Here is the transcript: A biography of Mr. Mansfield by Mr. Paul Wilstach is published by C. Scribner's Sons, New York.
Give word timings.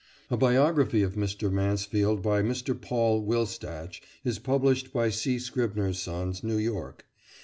A 0.31 0.35
biography 0.35 1.03
of 1.03 1.13
Mr. 1.13 1.51
Mansfield 1.51 2.23
by 2.23 2.41
Mr. 2.41 2.73
Paul 2.73 3.21
Wilstach 3.23 4.01
is 4.23 4.39
published 4.39 4.91
by 4.91 5.11
C. 5.11 5.37
Scribner's 5.37 5.99
Sons, 6.01 6.43
New 6.43 6.57
York. 6.57 7.05